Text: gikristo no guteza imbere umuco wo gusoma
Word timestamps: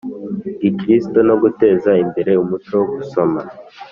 gikristo 0.61 1.19
no 1.27 1.35
guteza 1.43 1.91
imbere 2.03 2.31
umuco 2.43 2.71
wo 2.79 2.85
gusoma 2.95 3.41